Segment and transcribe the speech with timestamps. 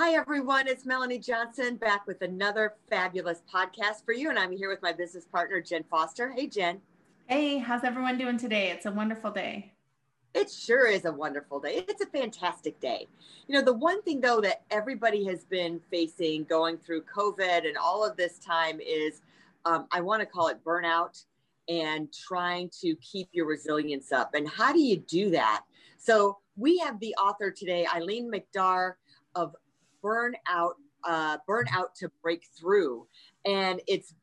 [0.00, 0.68] Hi, everyone.
[0.68, 4.30] It's Melanie Johnson back with another fabulous podcast for you.
[4.30, 6.30] And I'm here with my business partner, Jen Foster.
[6.30, 6.80] Hey, Jen.
[7.26, 8.70] Hey, how's everyone doing today?
[8.70, 9.72] It's a wonderful day.
[10.34, 11.84] It sure is a wonderful day.
[11.88, 13.08] It's a fantastic day.
[13.48, 17.76] You know, the one thing, though, that everybody has been facing going through COVID and
[17.76, 19.20] all of this time is
[19.64, 21.24] um, I want to call it burnout
[21.68, 24.34] and trying to keep your resilience up.
[24.34, 25.64] And how do you do that?
[25.96, 28.94] So, we have the author today, Eileen McDargh
[29.34, 29.56] of
[30.08, 33.06] burn out, uh, burn out to break through.
[33.44, 34.14] And it's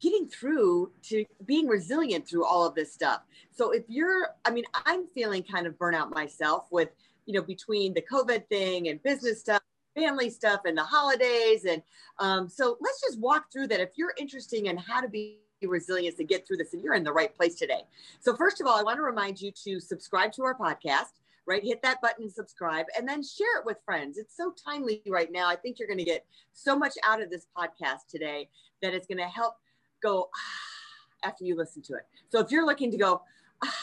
[0.00, 3.20] getting through to being resilient through all of this stuff.
[3.52, 6.88] So if you're, I mean, I'm feeling kind of burnout myself with,
[7.26, 9.62] you know, between the COVID thing and business stuff,
[9.94, 11.64] family stuff and the holidays.
[11.64, 11.82] And
[12.18, 13.80] um, so let's just walk through that.
[13.80, 17.02] If you're interested in how to be resilient to get through this, and you're in
[17.02, 17.82] the right place today.
[18.20, 21.17] So first of all, I want to remind you to subscribe to our podcast
[21.48, 21.64] right?
[21.64, 24.18] Hit that button, subscribe, and then share it with friends.
[24.18, 25.48] It's so timely right now.
[25.48, 28.50] I think you're going to get so much out of this podcast today
[28.82, 29.54] that it's going to help
[30.02, 32.02] go ah, after you listen to it.
[32.28, 33.22] So if you're looking to go,
[33.64, 33.74] ah,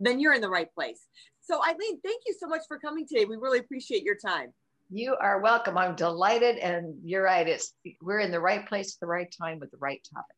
[0.00, 1.06] then you're in the right place.
[1.40, 3.24] So Eileen, thank you so much for coming today.
[3.24, 4.52] We really appreciate your time.
[4.90, 5.78] You are welcome.
[5.78, 7.48] I'm delighted, and you're right.
[7.48, 10.36] It's we're in the right place at the right time with the right topic.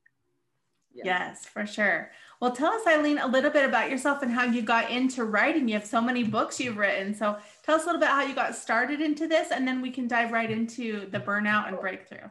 [0.94, 1.06] Yes.
[1.06, 2.10] yes, for sure.
[2.40, 5.66] Well, tell us, Eileen, a little bit about yourself and how you got into writing.
[5.66, 7.14] You have so many books you've written.
[7.14, 9.90] So tell us a little bit how you got started into this, and then we
[9.90, 12.28] can dive right into the burnout and breakthrough.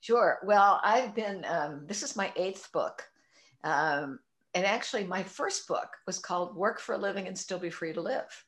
[0.00, 0.38] Sure.
[0.44, 3.02] Well, I've been, um, this is my eighth book.
[3.64, 4.20] Um,
[4.54, 7.92] and actually, my first book was called Work for a Living and Still Be Free
[7.92, 8.44] to Live,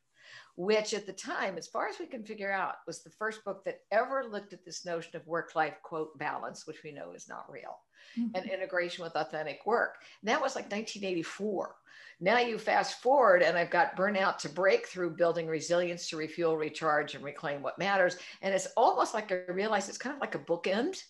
[0.60, 3.64] which at the time, as far as we can figure out, was the first book
[3.64, 7.30] that ever looked at this notion of work life, quote, balance, which we know is
[7.30, 7.78] not real
[8.18, 8.28] mm-hmm.
[8.34, 10.02] and integration with authentic work.
[10.20, 11.76] And that was like 1984.
[12.20, 17.14] Now you fast forward, and I've got burnout to breakthrough, building resilience to refuel, recharge,
[17.14, 18.18] and reclaim what matters.
[18.42, 21.02] And it's almost like I realize it's kind of like a bookend,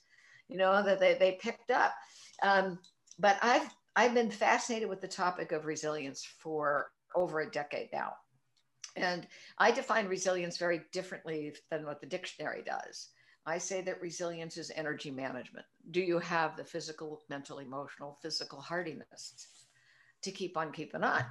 [0.47, 1.93] you know, that they, they picked up.
[2.45, 2.79] Um,
[3.19, 8.13] but I've I've been fascinated with the topic of resilience for over a decade now.
[8.97, 9.27] And
[9.59, 13.09] I define resilience very differently than what the dictionary does.
[13.47, 15.67] I say that resilience is energy management.
[15.91, 19.35] Do you have the physical, mental, emotional, physical hardiness
[20.23, 21.25] to keep on keeping on?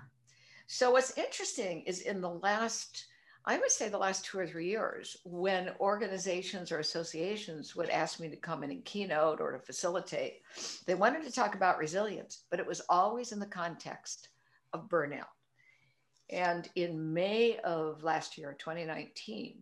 [0.67, 3.05] So, what's interesting is in the last,
[3.45, 8.19] I would say the last two or three years, when organizations or associations would ask
[8.19, 10.41] me to come in and keynote or to facilitate,
[10.85, 14.29] they wanted to talk about resilience, but it was always in the context
[14.73, 15.38] of burnout.
[16.29, 19.57] And in May of last year, 2019,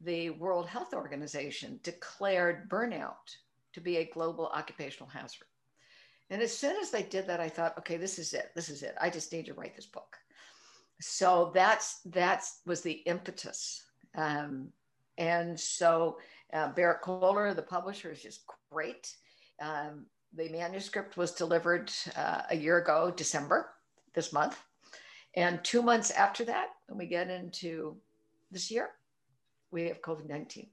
[0.00, 3.34] the World Health Organization declared burnout
[3.72, 5.46] to be a global occupational hazard.
[6.30, 8.50] And as soon as they did that, I thought, okay, this is it.
[8.54, 8.94] This is it.
[9.00, 10.16] I just need to write this book.
[11.00, 13.84] So that's that's was the impetus.
[14.16, 14.68] Um,
[15.18, 16.18] and so
[16.52, 19.14] uh, Berrett-Koehler, the publisher, is just great.
[19.60, 23.70] Um, the manuscript was delivered uh, a year ago, December
[24.14, 24.58] this month.
[25.36, 27.96] And two months after that, when we get into
[28.50, 28.90] this year,
[29.70, 30.66] we have COVID 19.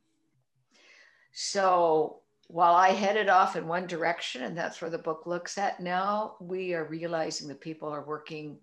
[1.33, 5.79] So while I headed off in one direction, and that's where the book looks at
[5.79, 8.57] now, we are realizing that people are working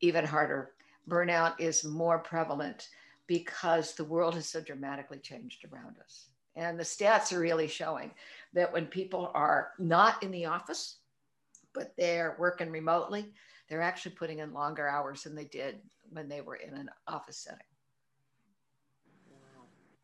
[0.00, 0.72] even harder.
[1.08, 2.88] Burnout is more prevalent
[3.26, 6.26] because the world has so dramatically changed around us.
[6.56, 8.10] And the stats are really showing
[8.52, 10.96] that when people are not in the office,
[11.72, 13.32] but they're working remotely,
[13.68, 15.76] they're actually putting in longer hours than they did
[16.10, 17.60] when they were in an office setting.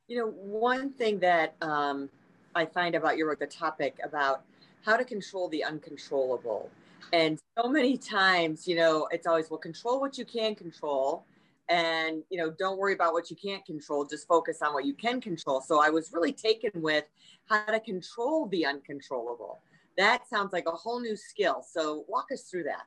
[0.06, 2.10] You know, one thing that um,
[2.54, 4.42] I find about your work, the topic about
[4.84, 6.70] how to control the uncontrollable.
[7.12, 11.24] And so many times, you know, it's always, well, control what you can control.
[11.70, 14.92] And, you know, don't worry about what you can't control, just focus on what you
[14.92, 15.62] can control.
[15.62, 17.04] So I was really taken with
[17.48, 19.60] how to control the uncontrollable.
[19.96, 21.64] That sounds like a whole new skill.
[21.66, 22.82] So walk us through that.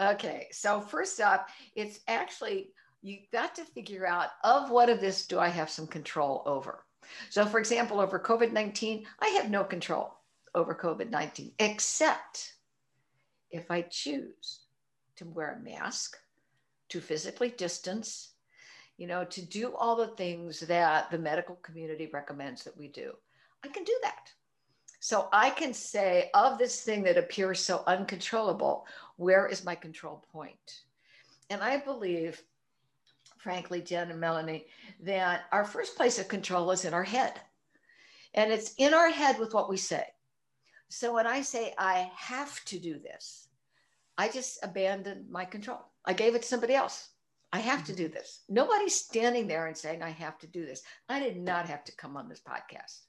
[0.00, 0.48] Okay.
[0.50, 2.70] So, first up, it's actually
[3.02, 6.84] you got to figure out of what of this do I have some control over.
[7.30, 10.14] So, for example, over COVID 19, I have no control
[10.54, 12.54] over COVID 19, except
[13.50, 14.60] if I choose
[15.16, 16.16] to wear a mask,
[16.90, 18.32] to physically distance,
[18.96, 23.12] you know, to do all the things that the medical community recommends that we do.
[23.64, 24.30] I can do that.
[25.02, 30.24] So I can say, of this thing that appears so uncontrollable, where is my control
[30.30, 30.82] point?
[31.50, 32.40] And I believe,
[33.36, 34.66] frankly, Jen and Melanie,
[35.00, 37.32] that our first place of control is in our head.
[38.34, 40.04] And it's in our head with what we say.
[40.88, 43.48] So when I say, I have to do this,
[44.16, 45.80] I just abandoned my control.
[46.04, 47.08] I gave it to somebody else.
[47.52, 48.02] I have to mm-hmm.
[48.02, 48.42] do this.
[48.48, 50.82] Nobody's standing there and saying, I have to do this.
[51.08, 53.00] I did not have to come on this podcast.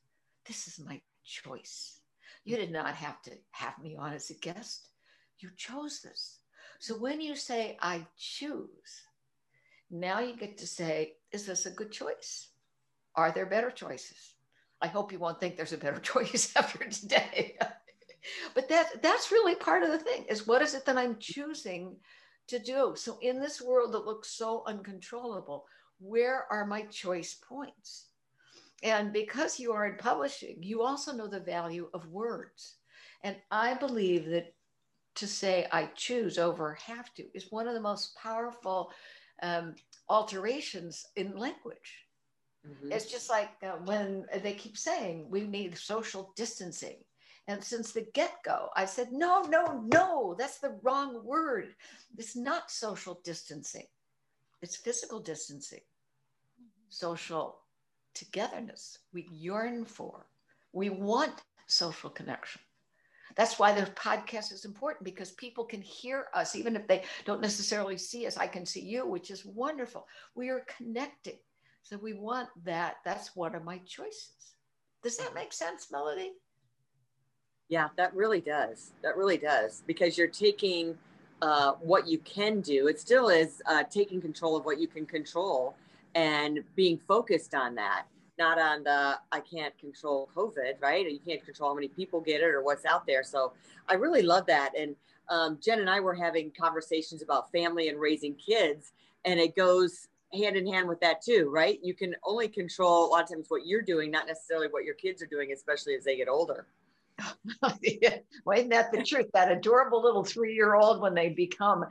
[0.47, 1.99] This is my choice.
[2.45, 4.89] You did not have to have me on as a guest.
[5.39, 6.39] You chose this.
[6.79, 9.03] So when you say, I choose,
[9.89, 12.49] now you get to say, is this a good choice?
[13.15, 14.35] Are there better choices?
[14.81, 17.57] I hope you won't think there's a better choice after today.
[18.55, 21.95] but that that's really part of the thing is what is it that I'm choosing
[22.47, 22.93] to do?
[22.95, 25.65] So in this world that looks so uncontrollable,
[25.99, 28.07] where are my choice points?
[28.83, 32.75] And because you are in publishing, you also know the value of words.
[33.23, 34.53] And I believe that
[35.15, 38.91] to say I choose over have to is one of the most powerful
[39.41, 39.75] um,
[40.09, 42.07] alterations in language.
[42.67, 42.91] Mm-hmm.
[42.91, 46.97] It's just like uh, when they keep saying we need social distancing.
[47.47, 51.75] And since the get go, I said, no, no, no, that's the wrong word.
[52.17, 53.87] It's not social distancing,
[54.61, 55.81] it's physical distancing,
[56.87, 57.62] social
[58.13, 60.25] togetherness we yearn for.
[60.71, 62.61] We want social connection.
[63.35, 67.41] That's why the podcast is important because people can hear us, even if they don't
[67.41, 68.37] necessarily see us.
[68.37, 70.07] I can see you, which is wonderful.
[70.35, 71.39] We are connecting.
[71.81, 72.97] So we want that.
[73.03, 74.55] That's one of my choices.
[75.01, 76.33] Does that make sense, Melody?
[77.69, 78.91] Yeah, that really does.
[79.01, 80.97] That really does because you're taking
[81.41, 82.87] uh, what you can do.
[82.87, 85.75] It still is uh, taking control of what you can control
[86.15, 88.05] and being focused on that,
[88.37, 91.09] not on the I can't control COVID, right?
[91.09, 93.23] You can't control how many people get it or what's out there.
[93.23, 93.53] So
[93.87, 94.71] I really love that.
[94.77, 94.95] And
[95.29, 98.93] um, Jen and I were having conversations about family and raising kids,
[99.25, 101.79] and it goes hand in hand with that too, right?
[101.83, 104.95] You can only control a lot of times what you're doing, not necessarily what your
[104.95, 106.65] kids are doing, especially as they get older.
[107.81, 108.17] Yeah.
[108.45, 109.27] Well, isn't that the truth?
[109.33, 111.85] That adorable little three year old, when they become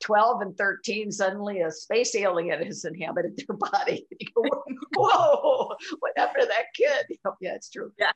[0.00, 4.06] 12 and 13, suddenly a space alien has inhabited their body.
[4.34, 4.42] Go,
[4.96, 7.18] Whoa, what happened to that kid?
[7.40, 7.92] yeah, it's true.
[7.98, 8.12] Yeah.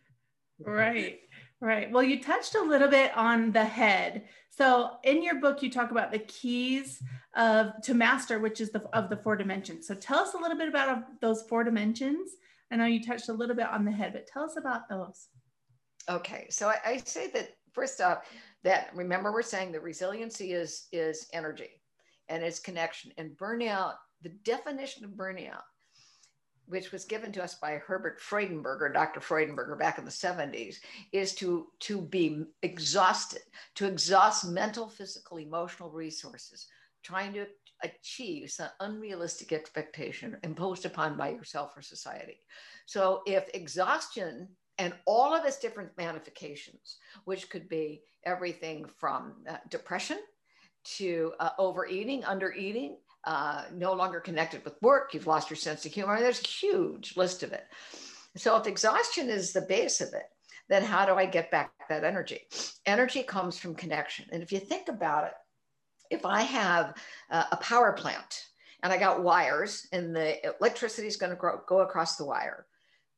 [0.60, 1.20] Right.
[1.60, 1.90] Right.
[1.90, 4.24] Well, you touched a little bit on the head.
[4.50, 7.02] So in your book, you talk about the keys
[7.34, 9.86] of to master, which is the of the four dimensions.
[9.86, 12.30] So tell us a little bit about those four dimensions.
[12.70, 15.28] I know you touched a little bit on the head, but tell us about those.
[16.08, 18.24] Okay, so I, I say that first off,
[18.64, 21.80] that remember we're saying the resiliency is is energy
[22.28, 23.94] and it's connection and burnout.
[24.22, 25.62] The definition of burnout,
[26.66, 29.20] which was given to us by Herbert Freudenberger, Dr.
[29.20, 30.76] Freudenberger, back in the 70s,
[31.12, 33.42] is to to be exhausted,
[33.76, 36.66] to exhaust mental, physical, emotional resources,
[37.04, 37.46] trying to
[37.84, 42.40] achieve some unrealistic expectation imposed upon by yourself or society.
[42.86, 44.48] So if exhaustion
[44.78, 50.18] and all of its different manifestations, which could be everything from uh, depression
[50.84, 55.92] to uh, overeating, undereating, uh, no longer connected with work, you've lost your sense of
[55.92, 56.18] humor.
[56.18, 57.66] There's a huge list of it.
[58.36, 60.30] So, if exhaustion is the base of it,
[60.68, 62.42] then how do I get back that energy?
[62.86, 64.26] Energy comes from connection.
[64.30, 65.32] And if you think about it,
[66.10, 66.94] if I have
[67.30, 68.44] uh, a power plant
[68.82, 72.66] and I got wires and the electricity is going to go across the wire,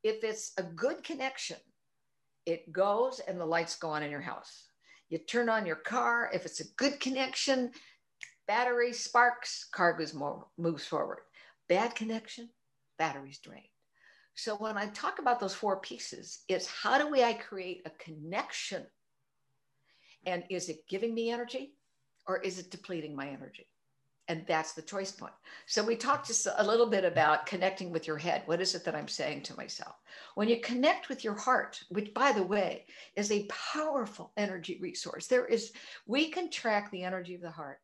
[0.03, 1.57] if it's a good connection,
[2.47, 4.67] it goes and the lights go on in your house.
[5.09, 6.31] You turn on your car.
[6.33, 7.73] If it's a good connection,
[8.47, 11.19] battery sparks, car goes more, moves forward.
[11.69, 12.49] Bad connection,
[12.99, 13.65] batteries drained.
[14.35, 17.91] So when I talk about those four pieces, it's how do we I create a
[18.03, 18.87] connection?
[20.25, 21.75] And is it giving me energy
[22.27, 23.67] or is it depleting my energy?
[24.29, 25.33] And that's the choice point.
[25.67, 28.43] So we talked just a little bit about connecting with your head.
[28.47, 29.97] What is it that I'm saying to myself?
[30.37, 32.87] When you connect with your heart, which by the way
[33.17, 35.73] is a powerful energy resource, there is
[36.07, 37.81] we can track the energy of the heart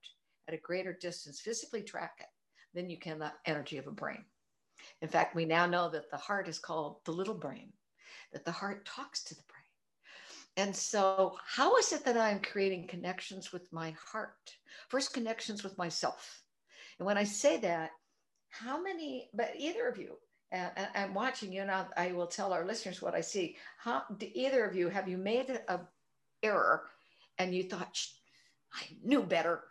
[0.46, 2.26] at a greater distance, physically track it
[2.74, 4.24] than you can the energy of a brain.
[5.02, 7.72] In fact, we now know that the heart is called the little brain,
[8.32, 9.55] that the heart talks to the brain.
[10.56, 14.56] And so, how is it that I'm creating connections with my heart?
[14.88, 16.40] First, connections with myself.
[16.98, 17.90] And when I say that,
[18.48, 20.16] how many, but either of you,
[20.52, 23.56] and, I'm watching you now, I will tell our listeners what I see.
[23.78, 25.80] How, either of you, have you made a
[26.42, 26.84] error
[27.38, 27.98] and you thought,
[28.72, 29.64] I knew better,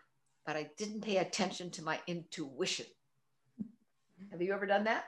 [0.45, 2.85] but I didn't pay attention to my intuition?
[4.31, 5.05] Have you ever done that?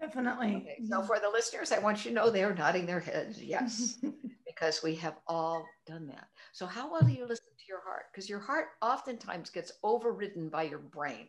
[0.00, 0.56] Definitely.
[0.56, 0.78] Okay.
[0.88, 3.42] So for the listeners, I want you to know they're nodding their heads.
[3.42, 3.98] Yes,
[4.46, 6.28] because we have all done that.
[6.52, 8.04] So how well do you listen to your heart?
[8.12, 11.28] Because your heart oftentimes gets overridden by your brain.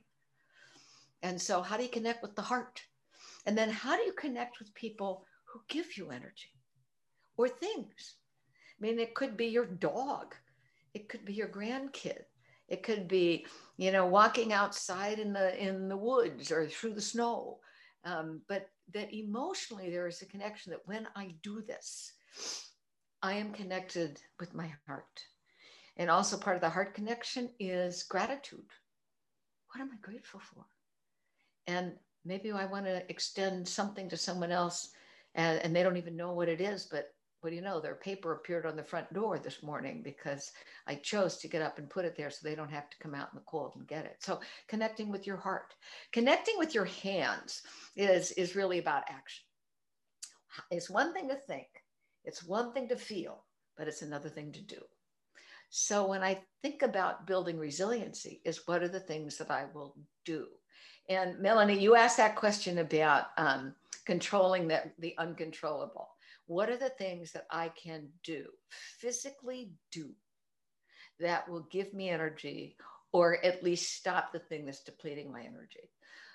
[1.21, 2.81] And so how do you connect with the heart?
[3.45, 6.51] And then how do you connect with people who give you energy
[7.37, 8.15] or things?
[8.79, 10.35] I mean, it could be your dog.
[10.93, 12.23] It could be your grandkid.
[12.67, 13.45] It could be,
[13.77, 17.59] you know, walking outside in the in the woods or through the snow.
[18.05, 22.13] Um, but that emotionally there is a connection that when I do this,
[23.21, 25.23] I am connected with my heart.
[25.97, 28.65] And also part of the heart connection is gratitude.
[29.73, 30.65] What am I grateful for?
[31.67, 31.93] And
[32.25, 34.89] maybe I want to extend something to someone else
[35.35, 37.79] and, and they don't even know what it is, but what do you know?
[37.79, 40.51] Their paper appeared on the front door this morning because
[40.87, 43.15] I chose to get up and put it there so they don't have to come
[43.15, 44.17] out in the cold and get it.
[44.19, 45.73] So connecting with your heart,
[46.11, 47.61] connecting with your hands
[47.95, 49.43] is, is really about action.
[50.71, 51.67] It's one thing to think,
[52.25, 53.45] it's one thing to feel,
[53.77, 54.81] but it's another thing to do.
[55.69, 59.95] So when I think about building resiliency, is what are the things that I will
[60.25, 60.47] do?
[61.07, 66.08] And Melanie, you asked that question about um, controlling the, the uncontrollable.
[66.49, 68.47] What are the things that I can do,
[68.97, 70.09] physically do,
[71.19, 72.75] that will give me energy
[73.11, 75.91] or at least stop the thing that's depleting my energy?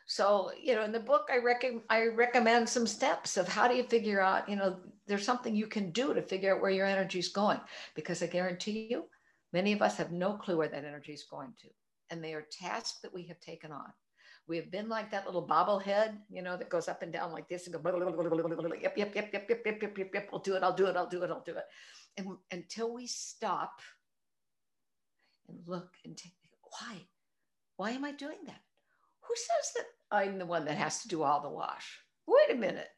[0.06, 3.75] So, you know, in the book, I, rec- I recommend some steps of how do
[3.75, 4.78] you figure out, you know,
[5.09, 7.59] there's something you can do to figure out where your energy is going.
[7.97, 9.06] Because I guarantee you,
[9.52, 11.68] many of us have no clue where that energy is going to.
[12.11, 13.92] And they are tasks that we have taken on.
[14.46, 17.48] We have been like that little bobblehead, you know, that goes up and down like
[17.48, 17.80] this and go,
[18.80, 20.96] yep, yep, yep, yep, yep, yep, yep, yep, yep, I'll do it, I'll do it,
[20.96, 21.64] I'll do it, I'll do it.
[22.16, 23.80] And until we stop
[25.48, 27.06] and look and take, why?
[27.76, 28.60] Why am I doing that?
[29.22, 32.00] Who says that I'm the one that has to do all the wash?
[32.26, 32.88] Wait a minute.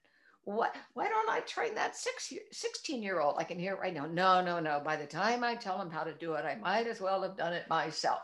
[0.42, 3.36] What, why don't I train that six year, 16 year old?
[3.38, 4.06] I can hear it right now.
[4.06, 4.80] No, no, no.
[4.84, 7.36] By the time I tell him how to do it, I might as well have
[7.36, 8.20] done it myself.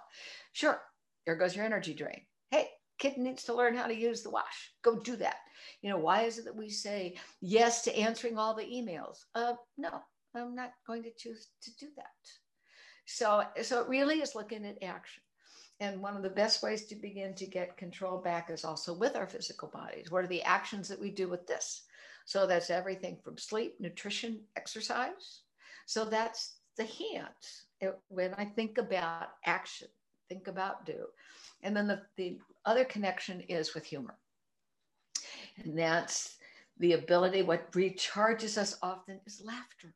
[0.53, 0.81] Sure,
[1.27, 2.21] there goes your energy drain.
[2.51, 2.69] Hey,
[2.99, 4.73] kid needs to learn how to use the wash.
[4.83, 5.37] Go do that.
[5.81, 9.25] You know, why is it that we say yes to answering all the emails?
[9.35, 10.03] Uh, no,
[10.35, 12.07] I'm not going to choose to do that.
[13.07, 15.23] So, so it really is looking at action.
[15.81, 19.17] And one of the best ways to begin to get control back is also with
[19.17, 20.11] our physical bodies.
[20.11, 21.83] What are the actions that we do with this?
[22.25, 25.41] So that's everything from sleep, nutrition, exercise.
[25.87, 27.67] So that's the hands.
[28.09, 29.89] When I think about action,
[30.29, 31.07] think about do.
[31.63, 34.17] And then the, the other connection is with humor.
[35.63, 36.37] And that's
[36.79, 39.95] the ability, what recharges us often is laughter.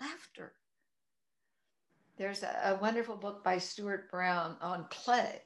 [0.00, 0.52] Laughter.
[2.16, 5.42] There's a, a wonderful book by Stuart Brown on play.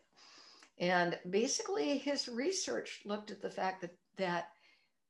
[0.78, 4.48] And basically, his research looked at the fact that, that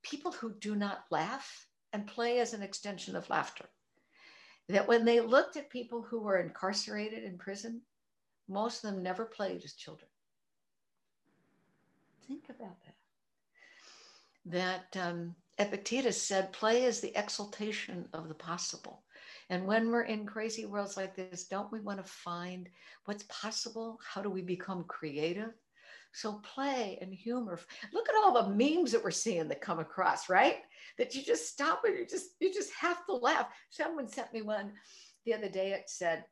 [0.02, 3.66] people who do not laugh and play as an extension of laughter,
[4.68, 7.80] that when they looked at people who were incarcerated in prison,
[8.48, 10.08] most of them never played as children.
[12.26, 12.94] Think about that.
[14.46, 19.02] That um, Epictetus said, play is the exaltation of the possible.
[19.50, 22.68] And when we're in crazy worlds like this, don't we want to find
[23.06, 23.98] what's possible?
[24.06, 25.52] How do we become creative?
[26.12, 27.58] So play and humor.
[27.92, 30.56] Look at all the memes that we're seeing that come across, right?
[30.96, 33.48] That you just stop and you just you just have to laugh.
[33.70, 34.72] Someone sent me one
[35.24, 35.72] the other day.
[35.72, 36.24] It said,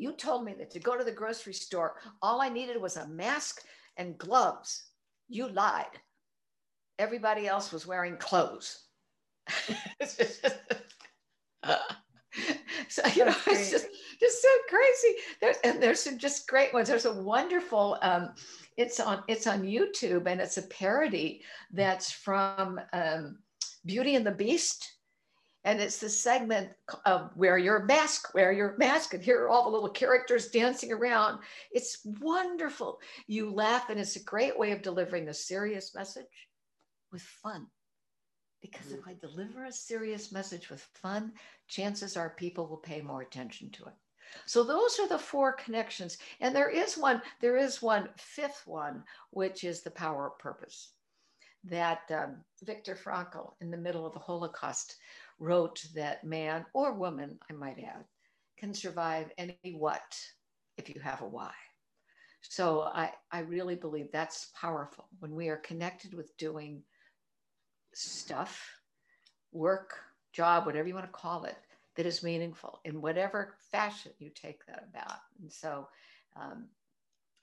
[0.00, 3.06] you told me that to go to the grocery store, all I needed was a
[3.08, 3.62] mask
[3.96, 4.84] and gloves.
[5.28, 5.98] You lied.
[6.98, 8.84] Everybody else was wearing clothes.
[12.88, 13.86] so you know, it's just
[14.20, 15.16] just so crazy.
[15.40, 16.88] There's and there's some just great ones.
[16.88, 17.98] There's a wonderful.
[18.02, 18.34] Um,
[18.76, 21.42] it's on it's on YouTube and it's a parody
[21.72, 23.38] that's from um,
[23.84, 24.99] Beauty and the Beast
[25.64, 26.70] and it's the segment
[27.04, 30.92] of wear your mask, wear your mask, and here are all the little characters dancing
[30.92, 31.40] around.
[31.70, 33.00] It's wonderful.
[33.26, 36.24] You laugh, and it's a great way of delivering a serious message
[37.12, 37.66] with fun.
[38.62, 41.32] Because if I deliver a serious message with fun,
[41.66, 43.94] chances are people will pay more attention to it.
[44.46, 46.18] So those are the four connections.
[46.40, 50.92] And there is one, there is one fifth one, which is the power of purpose.
[51.64, 54.96] That um, Viktor Frankl, in the middle of the Holocaust,
[55.40, 58.04] wrote that man or woman, I might add,
[58.56, 60.16] can survive any what
[60.76, 61.52] if you have a why.
[62.42, 66.82] So I, I really believe that's powerful when we are connected with doing
[67.92, 68.70] stuff,
[69.52, 69.98] work,
[70.32, 71.56] job, whatever you want to call it,
[71.96, 75.18] that is meaningful in whatever fashion you take that about.
[75.40, 75.88] And so
[76.40, 76.66] um,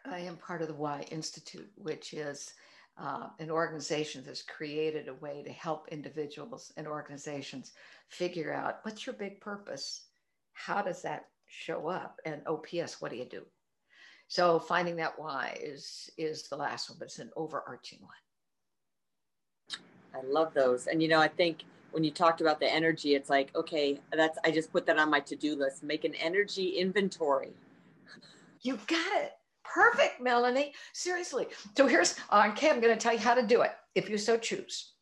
[0.06, 2.54] I am part of the Why Institute, which is
[3.00, 7.74] uh, an organization that's created a way to help individuals and organizations
[8.10, 10.06] figure out what's your big purpose?
[10.54, 12.20] How does that show up?
[12.26, 13.44] And OPS, what do you do?
[14.28, 18.12] So finding that why is is the last one, but it's an overarching one.
[20.14, 20.88] I love those.
[20.88, 24.38] And you know, I think when you talked about the energy, it's like, okay, that's
[24.44, 25.84] I just put that on my to-do list.
[25.84, 27.54] Make an energy inventory.
[28.62, 29.37] You got it.
[29.74, 30.74] Perfect, Melanie.
[30.94, 31.48] Seriously.
[31.76, 34.18] So here's uh, okay, I'm going to tell you how to do it if you
[34.18, 34.94] so choose.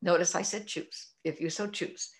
[0.00, 2.10] Notice I said choose, if you so choose.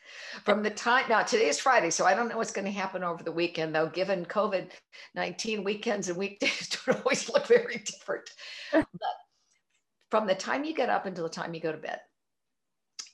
[0.45, 3.05] From the time now, today is Friday, so I don't know what's going to happen
[3.05, 4.71] over the weekend, though, given COVID
[5.15, 8.29] 19 weekends and weekdays don't always look very different.
[8.73, 8.87] but
[10.11, 12.01] from the time you get up until the time you go to bed,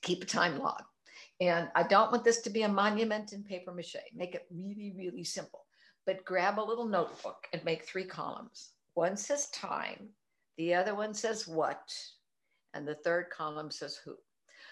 [0.03, 0.83] keep a time log.
[1.41, 3.97] And I don't want this to be a monument in paper mache.
[4.15, 5.67] Make it really, really simple.
[6.07, 8.71] But grab a little notebook and make three columns.
[8.95, 10.11] One says time,
[10.57, 11.93] the other one says what,
[12.75, 14.17] and the third column says who.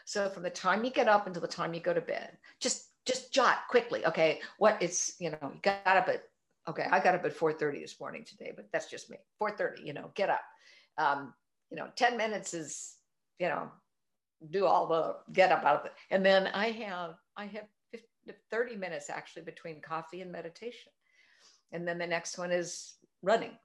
[0.05, 2.89] So from the time you get up until the time you go to bed, just
[3.05, 4.05] just jot quickly.
[4.07, 6.25] Okay, what it's you know you got up at
[6.69, 9.19] okay I got up at 4:30 this morning today, but that's just me.
[9.41, 10.43] 4:30, you know, get up.
[10.99, 11.35] Um,
[11.71, 12.97] you know, 10 minutes is
[13.39, 13.71] you know
[14.51, 18.07] do all the get up out of it, and then I have I have 50,
[18.51, 20.93] 30 minutes actually between coffee and meditation,
[21.73, 23.57] and then the next one is running.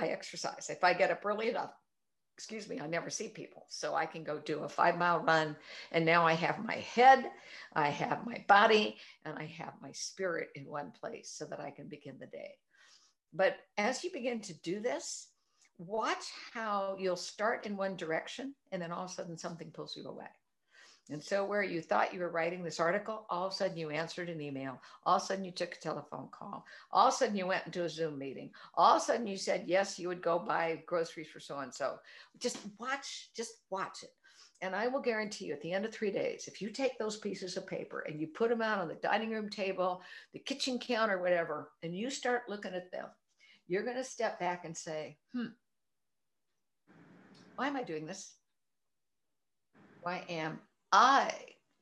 [0.00, 0.68] I exercise.
[0.70, 1.72] If I get up early enough,
[2.36, 3.66] excuse me, I never see people.
[3.68, 5.56] So I can go do a five mile run.
[5.92, 7.30] And now I have my head,
[7.74, 11.70] I have my body, and I have my spirit in one place so that I
[11.70, 12.52] can begin the day.
[13.32, 15.28] But as you begin to do this,
[15.78, 19.96] watch how you'll start in one direction and then all of a sudden something pulls
[19.96, 20.26] you away.
[21.10, 23.90] And so, where you thought you were writing this article, all of a sudden you
[23.90, 24.80] answered an email.
[25.04, 26.64] All of a sudden you took a telephone call.
[26.92, 28.50] All of a sudden you went into a Zoom meeting.
[28.74, 31.74] All of a sudden you said, yes, you would go buy groceries for so and
[31.74, 31.96] so.
[32.38, 34.10] Just watch, just watch it.
[34.62, 37.16] And I will guarantee you at the end of three days, if you take those
[37.16, 40.02] pieces of paper and you put them out on the dining room table,
[40.32, 43.06] the kitchen counter, whatever, and you start looking at them,
[43.66, 45.46] you're going to step back and say, hmm,
[47.56, 48.34] why am I doing this?
[50.02, 50.60] Why am
[50.92, 51.32] I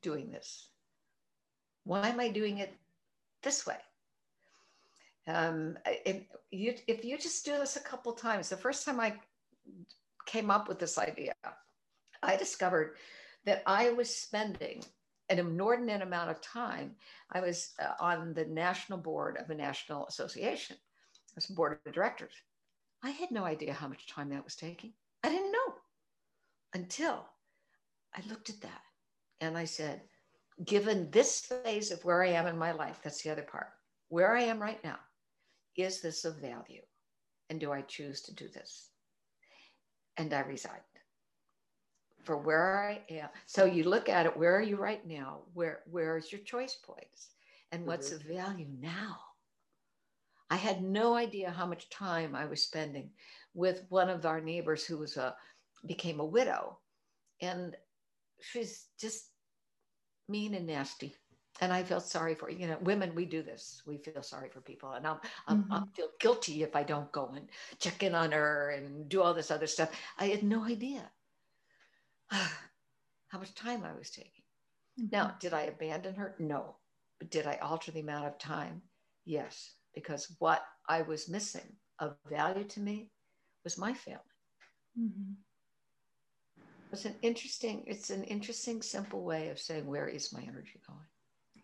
[0.01, 0.69] doing this?
[1.83, 2.73] Why am I doing it
[3.41, 3.77] this way?
[5.27, 9.15] Um, if you if you just do this a couple times, the first time I
[10.25, 11.33] came up with this idea,
[12.23, 12.95] I discovered
[13.45, 14.83] that I was spending
[15.29, 16.95] an inordinate amount of time.
[17.31, 20.77] I was uh, on the national board of a national association.
[20.79, 22.33] I was board of directors.
[23.03, 24.93] I had no idea how much time that was taking.
[25.23, 25.73] I didn't know
[26.73, 27.25] until
[28.15, 28.81] I looked at that
[29.41, 30.01] and I said,
[30.65, 33.67] given this phase of where I am in my life, that's the other part,
[34.09, 34.97] where I am right now,
[35.75, 36.81] is this of value?
[37.49, 38.89] And do I choose to do this?
[40.17, 40.81] And I resigned
[42.23, 43.29] for where I am.
[43.45, 45.39] So you look at it, where are you right now?
[45.53, 47.29] Where where is your choice points?
[47.71, 48.27] And what's mm-hmm.
[48.27, 49.17] the value now?
[50.49, 53.11] I had no idea how much time I was spending
[53.53, 55.35] with one of our neighbors who was a
[55.85, 56.77] became a widow.
[57.41, 57.75] And
[58.41, 59.29] she's just
[60.27, 61.15] mean and nasty.
[61.61, 63.13] And I felt sorry for you know women.
[63.15, 63.81] We do this.
[63.85, 65.17] We feel sorry for people, and I'm,
[65.49, 65.73] mm-hmm.
[65.73, 67.49] i feel guilty if I don't go and
[67.79, 69.89] check in on her and do all this other stuff.
[70.17, 71.09] I had no idea
[72.29, 74.43] how much time I was taking.
[74.99, 75.07] Mm-hmm.
[75.11, 76.35] Now, did I abandon her?
[76.39, 76.75] No.
[77.19, 78.81] But did I alter the amount of time?
[79.25, 83.11] Yes, because what I was missing of value to me
[83.65, 84.21] was my family.
[84.97, 85.33] Mm-hmm.
[86.91, 90.99] It's an interesting, it's an interesting, simple way of saying, where is my energy going?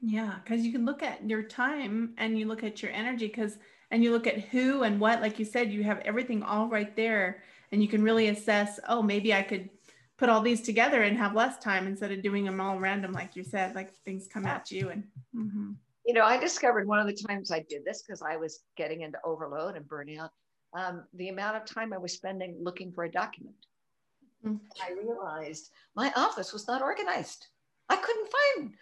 [0.01, 3.57] Yeah, because you can look at your time and you look at your energy because
[3.91, 6.95] and you look at who and what, like you said, you have everything all right
[6.95, 7.43] there.
[7.71, 9.69] And you can really assess, oh, maybe I could
[10.17, 13.35] put all these together and have less time instead of doing them all random, like
[13.35, 15.03] you said, like things come at you and
[15.35, 15.71] mm-hmm.
[16.05, 19.01] you know, I discovered one of the times I did this because I was getting
[19.01, 20.29] into overload and burnout.
[20.73, 23.55] Um, the amount of time I was spending looking for a document.
[24.45, 24.57] Mm-hmm.
[24.81, 27.47] I realized my office was not organized.
[27.89, 28.73] I couldn't find.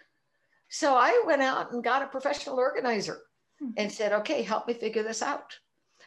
[0.68, 3.20] So I went out and got a professional organizer
[3.62, 3.72] mm-hmm.
[3.76, 5.56] and said, okay, help me figure this out.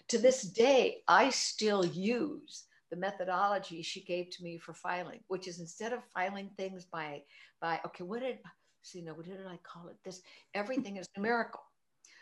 [0.10, 5.48] To this day, I still use the methodology she gave to me for filing, which
[5.48, 7.22] is instead of filing things by,
[7.62, 8.38] by okay, what did,
[8.82, 9.98] see, no, what did I call it?
[10.06, 10.22] This,
[10.54, 11.62] everything is numerical.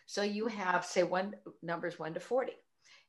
[0.07, 2.53] So you have, say, one numbers one to 40.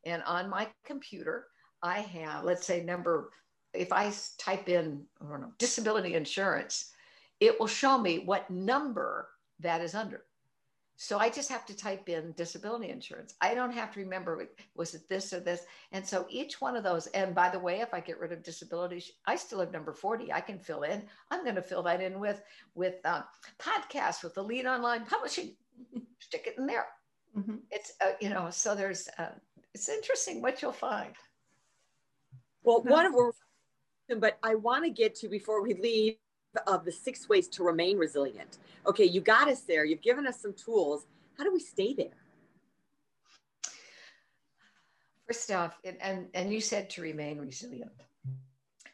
[0.05, 1.47] And on my computer,
[1.83, 3.31] I have, let's say, number
[3.77, 6.93] if I type in, I don't know, disability insurance,
[7.41, 9.29] it will show me what number
[9.61, 10.25] that is under.
[10.99, 13.35] So I just have to type in disability insurance.
[13.43, 15.67] I don't have to remember was it this or this.
[15.93, 18.43] And so each one of those, and by the way, if I get rid of
[18.43, 20.33] disability, I still have number 40.
[20.33, 21.03] I can fill in.
[21.31, 22.41] I'm going to fill that in with
[22.75, 23.23] with uh,
[23.59, 25.55] podcasts, with Elite Online Publishing.
[26.19, 26.87] Stick it in there.
[27.37, 27.57] Mm-hmm.
[27.71, 29.33] It's uh, you know, so there's uh,
[29.75, 31.13] it's interesting what you'll find.
[32.63, 33.15] Well, one of
[34.19, 36.17] but I want to get to before we leave
[36.67, 38.59] of the six ways to remain resilient.
[38.87, 39.85] Okay, you got us there.
[39.85, 41.07] You've given us some tools.
[41.37, 42.17] How do we stay there?
[45.27, 47.91] First off, and, and you said to remain resilient.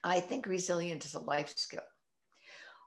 [0.03, 1.83] I think resilient is a life skill,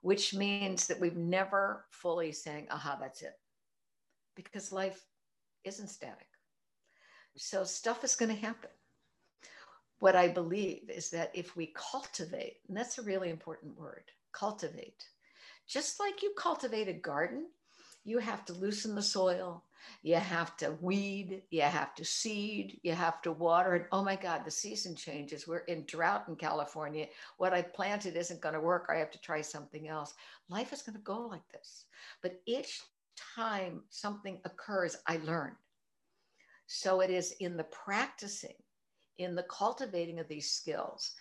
[0.02, 3.38] which means that we've never fully saying, aha, that's it.
[4.36, 5.00] Because life
[5.64, 6.28] isn't static.
[7.38, 8.72] So stuff is going to happen.
[10.00, 14.04] What I believe is that if we cultivate, and that's a really important word,
[14.34, 15.06] cultivate.
[15.68, 17.48] Just like you cultivate a garden,
[18.04, 19.64] you have to loosen the soil,
[20.04, 23.74] you have to weed, you have to seed, you have to water.
[23.74, 25.48] And oh my God, the season changes.
[25.48, 27.08] We're in drought in California.
[27.38, 28.88] What I planted isn't going to work.
[28.90, 30.14] I have to try something else.
[30.50, 31.86] Life is going to go like this.
[32.22, 32.82] But each
[33.36, 35.56] time something occurs, I learn.
[36.68, 38.56] So it is in the practicing,
[39.18, 41.14] in the cultivating of these skills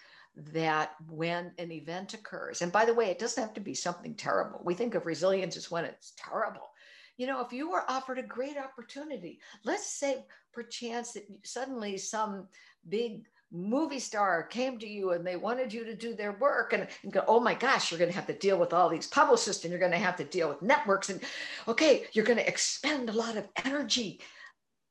[0.53, 4.15] that when an event occurs, and by the way, it doesn't have to be something
[4.15, 4.61] terrible.
[4.65, 6.71] We think of resilience as when it's terrible.
[7.17, 12.49] You know, if you were offered a great opportunity, let's say perchance that suddenly some
[12.89, 16.89] big movie star came to you and they wanted you to do their work and,
[17.05, 19.65] and go, oh my gosh, you're going to have to deal with all these publicists
[19.65, 21.09] and you're going to have to deal with networks.
[21.09, 21.21] And
[21.69, 24.21] okay, you're going to expend a lot of energy.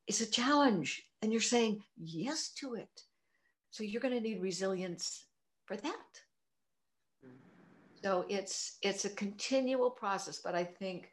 [0.08, 1.04] It's a challenge.
[1.24, 3.04] And you're saying yes to it.
[3.72, 5.26] So you're going to need resilience
[5.64, 6.10] for that.
[8.04, 11.12] So it's it's a continual process, but I think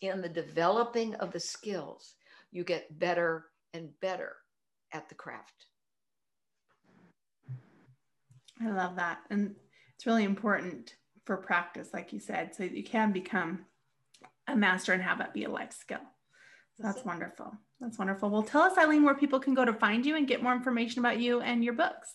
[0.00, 2.14] in the developing of the skills,
[2.52, 4.36] you get better and better
[4.92, 5.66] at the craft.
[8.62, 9.18] I love that.
[9.28, 9.56] And
[9.96, 10.94] it's really important
[11.24, 13.66] for practice, like you said, so you can become
[14.46, 16.06] a master and have it be a life skill.
[16.76, 17.52] So that's wonderful.
[17.80, 18.30] That's wonderful.
[18.30, 20.98] Well, tell us, Eileen, where people can go to find you and get more information
[20.98, 22.14] about you and your books.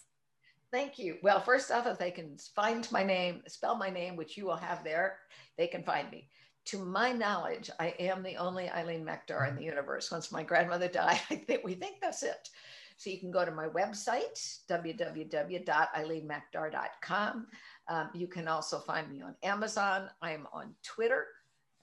[0.71, 1.17] Thank you.
[1.21, 4.55] Well, first off, if they can find my name, spell my name, which you will
[4.55, 5.19] have there,
[5.57, 6.29] they can find me.
[6.65, 10.11] To my knowledge, I am the only Eileen McDargh in the universe.
[10.11, 12.49] Once my grandmother died, I think we think that's it.
[12.97, 17.47] So you can go to my website, www.eileenmcdargh.com.
[17.89, 20.09] Um, you can also find me on Amazon.
[20.21, 21.25] I'm on Twitter.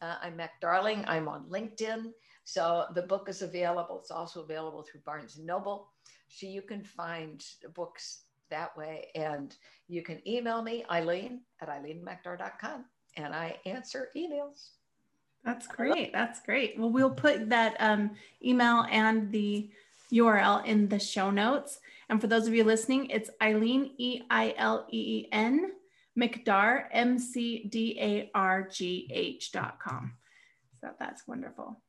[0.01, 1.05] Uh, I'm McDarling.
[1.07, 2.07] I'm on LinkedIn.
[2.50, 4.00] So the book is available.
[4.00, 5.86] It's also available through Barnes & Noble.
[6.28, 7.44] So you can find
[7.76, 9.06] books that way.
[9.14, 9.54] And
[9.86, 12.86] you can email me, Eileen at eileenmcdargh.com,
[13.16, 14.70] and I answer emails.
[15.44, 16.12] That's great.
[16.12, 16.76] That's great.
[16.76, 18.10] Well, we'll put that um,
[18.44, 19.70] email and the
[20.12, 21.78] URL in the show notes.
[22.08, 25.70] And for those of you listening, it's Eileen, E I L E E N,
[26.18, 30.14] McDargh, M C D A R G H dot com.
[30.80, 31.80] So that's wonderful.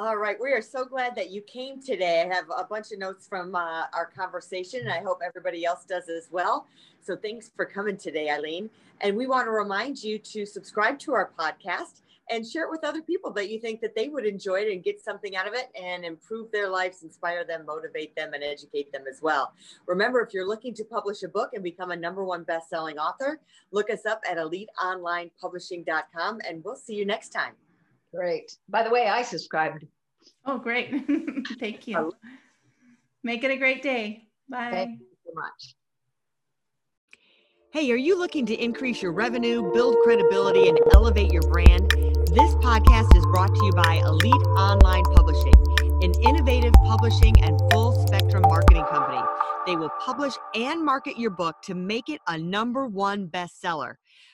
[0.00, 2.22] All right, we are so glad that you came today.
[2.22, 5.84] I have a bunch of notes from uh, our conversation, and I hope everybody else
[5.84, 6.66] does as well.
[7.02, 8.70] So thanks for coming today, Eileen.
[9.02, 12.82] And we want to remind you to subscribe to our podcast and share it with
[12.82, 15.52] other people that you think that they would enjoy it and get something out of
[15.52, 19.52] it and improve their lives, inspire them, motivate them, and educate them as well.
[19.86, 23.38] Remember, if you're looking to publish a book and become a number one best-selling author,
[23.70, 27.52] look us up at eliteonlinepublishing.com, and we'll see you next time.
[28.14, 28.56] Great.
[28.68, 29.86] By the way, I subscribed.
[30.44, 30.90] Oh, great.
[31.60, 32.12] Thank you.
[33.22, 34.24] Make it a great day.
[34.48, 34.70] Bye.
[34.70, 35.74] Thank you so much.
[37.72, 41.88] Hey, are you looking to increase your revenue, build credibility, and elevate your brand?
[42.32, 45.54] This podcast is brought to you by Elite Online Publishing,
[46.02, 49.20] an innovative publishing and full spectrum marketing company.
[49.66, 53.94] They will publish and market your book to make it a number one bestseller.